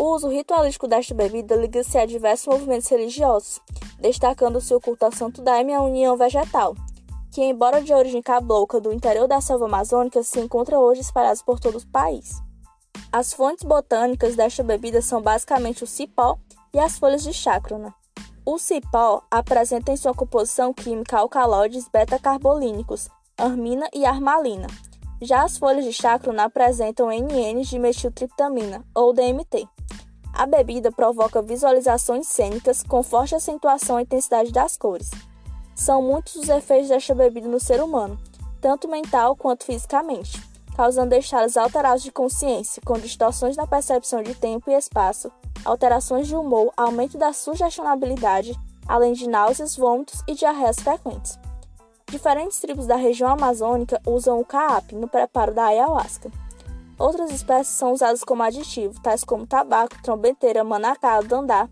O 0.00 0.14
uso 0.14 0.28
ritualístico 0.28 0.88
desta 0.88 1.12
bebida 1.14 1.54
liga-se 1.54 1.98
a 1.98 2.06
diversos 2.06 2.46
movimentos 2.46 2.88
religiosos, 2.88 3.60
destacando-se 3.98 4.74
o 4.74 4.80
culto 4.80 5.04
a 5.04 5.10
Santo 5.10 5.42
Daime 5.42 5.72
e 5.72 5.74
a 5.74 5.82
união 5.82 6.16
vegetal, 6.16 6.74
que, 7.30 7.42
embora 7.42 7.82
de 7.82 7.92
origem 7.92 8.22
cabocla 8.22 8.80
do 8.80 8.94
interior 8.94 9.28
da 9.28 9.42
selva 9.42 9.66
amazônica, 9.66 10.22
se 10.22 10.40
encontra 10.40 10.80
hoje 10.80 11.02
espalhados 11.02 11.42
por 11.42 11.60
todo 11.60 11.76
o 11.76 11.86
país. 11.88 12.40
As 13.12 13.34
fontes 13.34 13.62
botânicas 13.62 14.34
desta 14.34 14.62
bebida 14.62 15.02
são 15.02 15.20
basicamente 15.20 15.84
o 15.84 15.86
cipó 15.86 16.38
e 16.72 16.78
as 16.78 16.98
folhas 16.98 17.22
de 17.22 17.34
chácrona. 17.34 17.94
O 18.46 18.56
cipó 18.58 19.22
apresenta 19.30 19.92
em 19.92 19.98
sua 19.98 20.14
composição 20.14 20.72
química 20.72 21.18
alcaloides 21.18 21.86
beta-carbolínicos, 21.92 23.10
armina 23.36 23.86
e 23.92 24.06
armalina. 24.06 24.66
Já 25.20 25.42
as 25.42 25.58
folhas 25.58 25.84
de 25.84 25.92
chácrona 25.92 26.44
apresentam 26.44 27.10
NN 27.10 27.60
de 27.60 27.78
metiltriptamina, 27.78 28.82
ou 28.94 29.12
DMT. 29.12 29.68
A 30.40 30.46
bebida 30.46 30.90
provoca 30.90 31.42
visualizações 31.42 32.26
cênicas 32.26 32.82
com 32.82 33.02
forte 33.02 33.34
acentuação 33.34 34.00
e 34.00 34.04
intensidade 34.04 34.50
das 34.50 34.74
cores. 34.74 35.10
São 35.74 36.00
muitos 36.00 36.34
os 36.34 36.48
efeitos 36.48 36.88
desta 36.88 37.14
bebida 37.14 37.46
no 37.46 37.60
ser 37.60 37.82
humano, 37.82 38.18
tanto 38.58 38.88
mental 38.88 39.36
quanto 39.36 39.64
fisicamente 39.64 40.40
causando 40.74 41.14
estados 41.14 41.58
alterados 41.58 42.02
de 42.02 42.10
consciência, 42.10 42.80
com 42.86 42.98
distorções 42.98 43.54
na 43.54 43.66
percepção 43.66 44.22
de 44.22 44.34
tempo 44.34 44.70
e 44.70 44.74
espaço, 44.74 45.30
alterações 45.62 46.26
de 46.26 46.34
humor, 46.34 46.72
aumento 46.74 47.18
da 47.18 47.34
sugestionabilidade, 47.34 48.58
além 48.88 49.12
de 49.12 49.28
náuseas, 49.28 49.76
vômitos 49.76 50.22
e 50.26 50.32
diarreias 50.32 50.76
frequentes. 50.76 51.38
Diferentes 52.10 52.60
tribos 52.60 52.86
da 52.86 52.96
região 52.96 53.30
amazônica 53.30 54.00
usam 54.06 54.40
o 54.40 54.44
caap 54.44 54.94
no 54.94 55.06
preparo 55.06 55.52
da 55.52 55.66
ayahuasca. 55.66 56.30
Outras 57.00 57.30
espécies 57.30 57.74
são 57.74 57.92
usadas 57.92 58.22
como 58.22 58.42
aditivo, 58.42 59.00
tais 59.00 59.24
como 59.24 59.46
tabaco, 59.46 59.96
trombeteira, 60.02 60.62
manacá, 60.62 61.18
dandá 61.22 61.66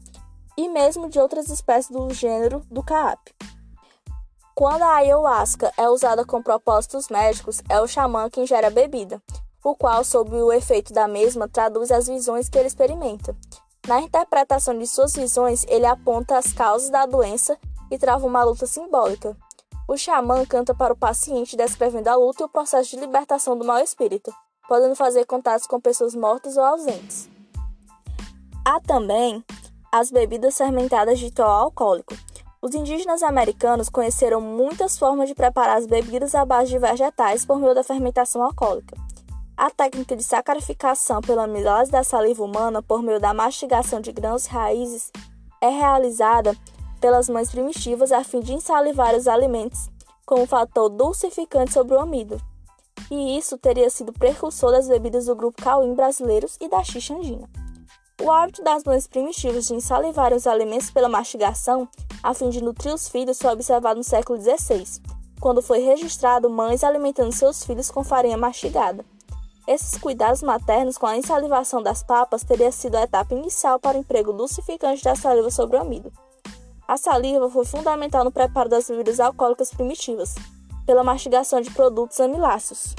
e 0.57 0.67
mesmo 0.71 1.07
de 1.07 1.21
outras 1.21 1.51
espécies 1.51 1.91
do 1.91 2.09
gênero 2.15 2.63
do 2.71 2.83
caap. 2.83 3.21
Quando 4.55 4.83
a 4.83 4.95
ayahuasca 4.95 5.71
é 5.77 5.87
usada 5.87 6.25
com 6.25 6.43
propósitos 6.43 7.09
médicos, 7.11 7.61
é 7.69 7.79
o 7.79 7.87
xamã 7.87 8.31
quem 8.31 8.47
gera 8.47 8.69
a 8.69 8.71
bebida, 8.71 9.23
o 9.63 9.77
qual, 9.77 10.03
sob 10.03 10.35
o 10.35 10.51
efeito 10.51 10.95
da 10.95 11.07
mesma, 11.07 11.47
traduz 11.47 11.91
as 11.91 12.07
visões 12.07 12.49
que 12.49 12.57
ele 12.57 12.69
experimenta. 12.69 13.37
Na 13.87 14.01
interpretação 14.01 14.77
de 14.79 14.87
suas 14.87 15.13
visões, 15.13 15.67
ele 15.69 15.85
aponta 15.85 16.39
as 16.39 16.55
causas 16.55 16.89
da 16.89 17.05
doença 17.05 17.59
e 17.91 17.99
trava 17.99 18.27
uma 18.27 18.43
luta 18.43 18.67
simbólica. 18.67 19.37
O 19.87 19.95
xamã 19.95 20.47
canta 20.47 20.75
para 20.75 20.95
o 20.95 20.99
paciente 20.99 21.55
descrevendo 21.55 22.09
a 22.09 22.17
luta 22.17 22.43
e 22.43 22.47
o 22.47 22.49
processo 22.49 22.91
de 22.91 22.97
libertação 22.97 23.57
do 23.57 23.65
mau 23.65 23.79
espírito, 23.79 24.33
podendo 24.69 24.95
fazer 24.95 25.25
contatos 25.25 25.67
com 25.67 25.81
pessoas 25.81 26.15
mortas 26.15 26.57
ou 26.57 26.65
ausentes. 26.65 27.29
Há 28.65 28.79
também 28.81 29.43
as 29.91 30.11
bebidas 30.11 30.59
fermentadas 30.59 31.19
de 31.19 31.31
teor 31.31 31.49
alcoólico, 31.49 32.15
os 32.61 32.75
indígenas 32.75 33.23
americanos 33.23 33.89
conheceram 33.89 34.41
muitas 34.41 34.99
formas 34.99 35.29
de 35.29 35.35
preparar 35.35 35.77
as 35.77 35.87
bebidas 35.87 36.35
à 36.35 36.45
base 36.45 36.71
de 36.71 36.79
vegetais 36.79 37.47
por 37.47 37.61
meio 37.61 37.73
da 37.73 37.85
fermentação 37.85 38.43
alcoólica. 38.43 38.97
A 39.57 39.71
técnica 39.71 40.17
de 40.17 40.25
sacarificação 40.25 41.21
pela 41.21 41.45
amilose 41.45 41.91
da 41.91 42.03
saliva 42.03 42.43
humana 42.43 42.83
por 42.83 43.01
meio 43.01 43.21
da 43.21 43.33
mastigação 43.33 44.01
de 44.01 44.11
grãos 44.11 44.47
e 44.47 44.51
raízes 44.51 45.13
é 45.61 45.69
realizada 45.69 46.57
pelas 47.01 47.29
mães 47.29 47.49
primitivas 47.49 48.11
a 48.11 48.25
fim 48.25 48.41
de 48.41 48.53
ensalivar 48.53 49.15
os 49.15 49.29
alimentos 49.29 49.89
como 50.27 50.45
fator 50.45 50.89
dulcificante 50.89 51.73
sobre 51.73 51.95
o 51.95 52.01
amido. 52.01 52.41
E 53.11 53.39
isso 53.39 53.57
teria 53.57 53.89
sido 53.91 54.13
precursor 54.13 54.71
das 54.71 54.89
bebidas 54.89 55.27
do 55.27 55.35
grupo 55.35 55.63
Cauim 55.63 55.95
brasileiros 55.95 56.57
e 56.61 56.69
da 56.69 56.83
xixa 56.85 57.15
andina. 57.15 57.49
O 58.21 58.31
hábito 58.31 58.63
das 58.63 58.83
mães 58.85 59.07
primitivas 59.07 59.67
de 59.67 59.75
ensalivar 59.75 60.33
os 60.33 60.47
alimentos 60.47 60.91
pela 60.91 61.09
mastigação 61.09 61.89
a 62.23 62.35
fim 62.35 62.51
de 62.51 62.63
nutrir 62.63 62.93
os 62.93 63.09
filhos 63.09 63.39
foi 63.39 63.53
observado 63.53 63.99
no 63.99 64.05
século 64.05 64.41
XVI, 64.41 65.01
quando 65.41 65.63
foi 65.63 65.79
registrado 65.79 66.51
mães 66.51 66.83
alimentando 66.83 67.33
seus 67.33 67.65
filhos 67.65 67.91
com 67.91 68.03
farinha 68.03 68.37
mastigada. 68.37 69.05
Esses 69.67 69.99
cuidados 69.99 70.43
maternos 70.43 70.99
com 70.99 71.07
a 71.07 71.17
ensalivação 71.17 71.83
das 71.83 72.03
papas 72.03 72.43
teria 72.43 72.73
sido 72.73 72.97
a 72.97 73.03
etapa 73.03 73.35
inicial 73.35 73.79
para 73.79 73.97
o 73.97 74.01
emprego 74.01 74.33
lucificante 74.33 75.05
da 75.05 75.15
saliva 75.15 75.51
sobre 75.51 75.77
o 75.77 75.81
amido. 75.81 76.13
A 76.89 76.97
saliva 76.97 77.49
foi 77.51 77.65
fundamental 77.65 78.25
no 78.25 78.33
preparo 78.33 78.69
das 78.69 78.89
bebidas 78.89 79.21
alcoólicas 79.21 79.71
primitivas, 79.71 80.35
pela 80.89 81.05
mastigação 81.05 81.61
de 81.61 81.71
produtos 81.71 82.19
amiláceos, 82.19 82.95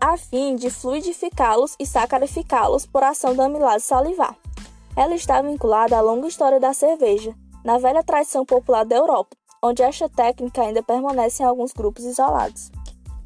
a 0.00 0.16
fim 0.16 0.54
de 0.54 0.70
fluidificá-los 0.70 1.74
e 1.76 1.84
sacarificá-los 1.84 2.86
por 2.86 3.02
ação 3.02 3.34
da 3.34 3.46
amilase 3.46 3.84
salivar. 3.84 4.36
Ela 4.96 5.16
está 5.16 5.42
vinculada 5.42 5.98
à 5.98 6.00
longa 6.00 6.28
história 6.28 6.60
da 6.60 6.72
cerveja, 6.72 7.34
na 7.64 7.78
velha 7.78 8.04
tradição 8.04 8.46
popular 8.46 8.84
da 8.84 8.94
Europa, 8.94 9.36
onde 9.60 9.82
esta 9.82 10.08
técnica 10.08 10.62
ainda 10.62 10.84
permanece 10.84 11.42
em 11.42 11.46
alguns 11.46 11.72
grupos 11.72 12.04
isolados. 12.04 12.70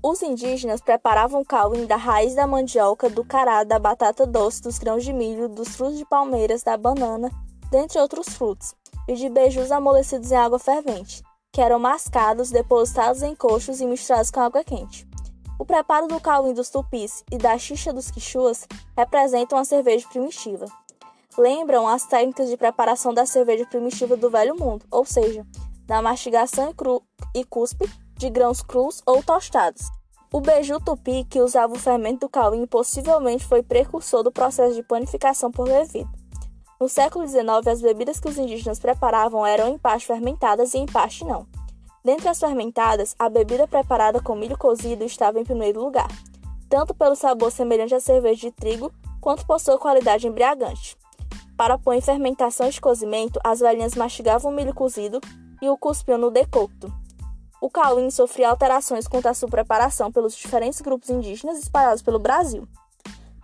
Os 0.02 0.22
indígenas 0.22 0.80
preparavam 0.80 1.44
cauim 1.44 1.84
da 1.84 1.96
raiz 1.96 2.34
da 2.34 2.46
mandioca, 2.46 3.10
do 3.10 3.22
cará, 3.22 3.64
da 3.64 3.78
batata 3.78 4.24
doce, 4.24 4.62
dos 4.62 4.78
grãos 4.78 5.04
de 5.04 5.12
milho, 5.12 5.46
dos 5.46 5.76
frutos 5.76 5.98
de 5.98 6.06
palmeiras, 6.06 6.62
da 6.62 6.74
banana, 6.74 7.30
dentre 7.70 8.00
outros 8.00 8.30
frutos, 8.30 8.74
e 9.06 9.12
de 9.12 9.28
beijos 9.28 9.70
amolecidos 9.70 10.32
em 10.32 10.36
água 10.36 10.58
fervente, 10.58 11.22
que 11.52 11.60
eram 11.60 11.78
mascados, 11.78 12.50
depositados 12.50 13.22
em 13.22 13.34
coxos 13.34 13.80
e 13.80 13.86
misturados 13.86 14.30
com 14.30 14.40
água 14.40 14.64
quente. 14.64 15.06
O 15.58 15.64
preparo 15.64 16.06
do 16.06 16.20
cauim 16.20 16.54
dos 16.54 16.70
tupis 16.70 17.22
e 17.30 17.36
da 17.36 17.58
xixa 17.58 17.92
dos 17.92 18.10
quichuas 18.10 18.66
representam 18.96 19.58
a 19.58 19.64
cerveja 19.64 20.08
primitiva 20.08 20.66
lembram 21.40 21.88
as 21.88 22.04
técnicas 22.04 22.48
de 22.48 22.56
preparação 22.56 23.14
da 23.14 23.26
cerveja 23.26 23.66
primitiva 23.66 24.16
do 24.16 24.30
Velho 24.30 24.56
Mundo, 24.56 24.84
ou 24.90 25.04
seja, 25.04 25.46
da 25.86 26.02
mastigação 26.02 26.74
e, 27.34 27.40
e 27.40 27.44
cuspe 27.44 27.88
de 28.16 28.28
grãos 28.28 28.62
crus 28.62 29.02
ou 29.06 29.22
tostados. 29.22 29.88
O 30.32 30.40
beiju 30.40 30.78
tupi, 30.78 31.24
que 31.24 31.40
usava 31.40 31.72
o 31.72 31.78
fermento 31.78 32.20
do 32.20 32.28
cauim, 32.28 32.64
possivelmente 32.66 33.44
foi 33.44 33.62
precursor 33.62 34.22
do 34.22 34.30
processo 34.30 34.74
de 34.74 34.82
panificação 34.82 35.50
por 35.50 35.66
levido. 35.66 36.10
No 36.80 36.88
século 36.88 37.28
XIX, 37.28 37.66
as 37.70 37.82
bebidas 37.82 38.18
que 38.18 38.26
os 38.26 38.38
indígenas 38.38 38.78
preparavam 38.78 39.44
eram 39.44 39.68
em 39.68 39.76
parte 39.76 40.06
fermentadas 40.06 40.72
e 40.72 40.78
em 40.78 40.86
parte 40.86 41.26
não. 41.26 41.46
Dentre 42.02 42.26
as 42.26 42.40
fermentadas, 42.40 43.14
a 43.18 43.28
bebida 43.28 43.68
preparada 43.68 44.22
com 44.22 44.34
milho 44.34 44.56
cozido 44.56 45.04
estava 45.04 45.38
em 45.38 45.44
primeiro 45.44 45.78
lugar, 45.78 46.08
tanto 46.70 46.94
pelo 46.94 47.14
sabor 47.14 47.52
semelhante 47.52 47.94
à 47.94 48.00
cerveja 48.00 48.48
de 48.48 48.50
trigo, 48.50 48.90
quanto 49.20 49.44
por 49.44 49.60
sua 49.60 49.76
qualidade 49.76 50.26
embriagante. 50.26 50.96
Para 51.54 51.76
pôr 51.76 51.92
em 51.92 52.00
fermentação 52.00 52.66
e 52.66 52.80
cozimento, 52.80 53.38
as 53.44 53.60
velhinhas 53.60 53.94
mastigavam 53.94 54.50
o 54.50 54.54
milho 54.54 54.72
cozido 54.72 55.20
e 55.60 55.68
o 55.68 55.76
cuspiam 55.76 56.16
no 56.16 56.30
decocto. 56.30 56.90
O 57.60 57.68
cauim 57.68 58.10
sofria 58.10 58.48
alterações 58.48 59.06
quanto 59.06 59.26
à 59.26 59.34
sua 59.34 59.50
preparação 59.50 60.10
pelos 60.10 60.34
diferentes 60.34 60.80
grupos 60.80 61.10
indígenas 61.10 61.58
espalhados 61.58 62.00
pelo 62.00 62.18
Brasil. 62.18 62.66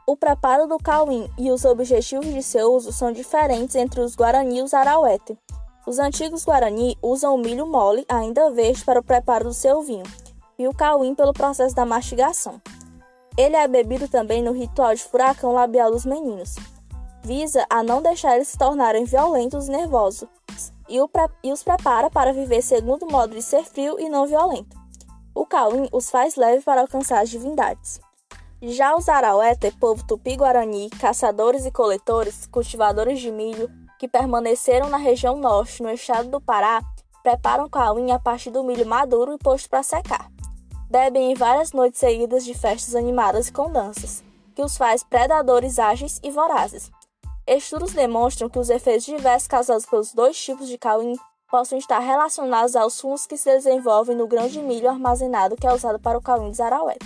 O 0.08 0.16
preparo 0.16 0.68
do 0.68 0.78
cauim 0.78 1.28
e 1.36 1.50
os 1.50 1.64
objetivos 1.64 2.32
de 2.32 2.40
seu 2.40 2.72
uso 2.72 2.92
são 2.92 3.10
diferentes 3.10 3.75
entre 3.75 4.00
os 4.00 4.14
Guarani 4.14 4.58
e 4.58 4.62
os 4.62 4.72
Arauete. 4.72 5.36
Os 5.84 5.98
antigos 5.98 6.44
Guarani 6.44 6.96
usam 7.02 7.34
o 7.34 7.38
milho 7.38 7.66
mole, 7.66 8.06
ainda 8.08 8.52
verde, 8.52 8.84
para 8.84 9.00
o 9.00 9.02
preparo 9.02 9.46
do 9.46 9.52
seu 9.52 9.82
vinho, 9.82 10.04
e 10.56 10.68
o 10.68 10.72
cauim 10.72 11.12
pelo 11.12 11.32
processo 11.32 11.75
da 11.75 11.84
mastigação. 11.84 12.62
Ele 13.36 13.56
é 13.56 13.66
bebido 13.66 14.06
também 14.06 14.44
no 14.44 14.52
ritual 14.52 14.94
de 14.94 15.02
furacão 15.02 15.52
labial 15.52 15.90
dos 15.90 16.06
meninos. 16.06 16.54
Visa 17.25 17.66
a 17.68 17.82
não 17.82 18.00
deixar 18.00 18.36
eles 18.36 18.46
se 18.46 18.56
tornarem 18.56 19.04
violentos 19.04 19.66
e 19.66 19.72
nervosos 19.72 20.28
e, 20.88 20.98
e 21.42 21.52
os 21.52 21.64
prepara 21.64 22.08
para 22.08 22.32
viver 22.32 22.62
segundo 22.62 23.06
o 23.06 23.10
modo 23.10 23.34
de 23.34 23.42
ser 23.42 23.64
frio 23.64 23.98
e 23.98 24.08
não 24.08 24.25
violento. 24.25 24.76
O 25.34 25.44
Cauim 25.44 25.88
os 25.90 26.08
faz 26.08 26.36
leve 26.36 26.62
para 26.62 26.82
alcançar 26.82 27.20
as 27.20 27.28
divindades. 27.28 28.00
Já 28.68 28.96
os 28.96 29.08
Arauéter, 29.08 29.73
povo 29.78 30.04
tupi-guarani, 30.04 30.90
caçadores 30.90 31.64
e 31.64 31.70
coletores, 31.70 32.49
cultivadores 32.49 33.20
de 33.20 33.30
milho, 33.30 33.70
que 33.96 34.08
permaneceram 34.08 34.88
na 34.88 34.96
região 34.96 35.37
norte, 35.37 35.80
no 35.80 35.88
estado 35.88 36.28
do 36.28 36.40
Pará, 36.40 36.82
preparam 37.23 37.68
cauim 37.68 38.11
a 38.11 38.18
partir 38.18 38.50
do 38.50 38.64
milho 38.64 38.85
maduro 38.85 39.32
e 39.32 39.38
posto 39.38 39.70
para 39.70 39.85
secar. 39.85 40.28
Bebem 40.90 41.30
em 41.30 41.35
várias 41.37 41.70
noites 41.70 42.00
seguidas 42.00 42.44
de 42.44 42.54
festas 42.54 42.96
animadas 42.96 43.46
e 43.46 43.52
com 43.52 43.70
danças, 43.70 44.25
que 44.52 44.62
os 44.62 44.76
faz 44.76 45.04
predadores 45.04 45.78
ágeis 45.78 46.18
e 46.25 46.32
vorazes. 46.32 46.90
Estudos 47.46 47.92
demonstram 47.92 48.49
que 48.49 48.58
os 48.58 48.68
efeitos 48.68 49.06
diversos 49.06 49.46
causados 49.46 49.87
pelos 49.87 50.12
dois 50.12 50.37
tipos 50.37 50.66
de 50.66 50.76
cauim 50.76 51.14
possam 51.49 51.78
estar 51.78 52.00
relacionados 52.00 52.75
aos 52.75 53.00
fungos 53.00 53.28
que 53.28 53.37
se 53.37 53.49
desenvolvem 53.49 54.16
no 54.16 54.26
grão 54.26 54.49
de 54.49 54.58
milho 54.58 54.90
armazenado 54.90 55.54
que 55.54 55.68
é 55.68 55.73
usado 55.73 56.00
para 56.00 56.18
o 56.18 56.23
cauim 56.23 56.50
de 56.50 56.56
Zaraué 56.56 56.96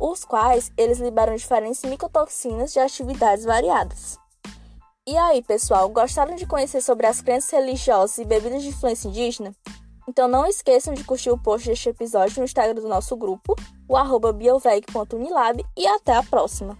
os 0.00 0.24
quais 0.24 0.72
eles 0.76 0.98
liberam 0.98 1.34
diferentes 1.34 1.82
micotoxinas 1.82 2.72
de 2.72 2.78
atividades 2.78 3.44
variadas. 3.44 4.18
E 5.06 5.16
aí, 5.16 5.42
pessoal, 5.42 5.88
gostaram 5.88 6.36
de 6.36 6.46
conhecer 6.46 6.82
sobre 6.82 7.06
as 7.06 7.20
crenças 7.20 7.50
religiosas 7.50 8.18
e 8.18 8.24
bebidas 8.24 8.62
de 8.62 8.68
influência 8.68 9.08
indígena? 9.08 9.54
Então 10.08 10.28
não 10.28 10.46
esqueçam 10.46 10.94
de 10.94 11.04
curtir 11.04 11.30
o 11.30 11.38
post 11.38 11.68
deste 11.68 11.88
episódio 11.88 12.38
no 12.38 12.44
Instagram 12.44 12.74
do 12.74 12.88
nosso 12.88 13.16
grupo, 13.16 13.54
o 13.88 13.96
arroba 13.96 14.32
bioveg.unilab, 14.32 15.64
e 15.76 15.86
até 15.86 16.14
a 16.14 16.22
próxima! 16.22 16.78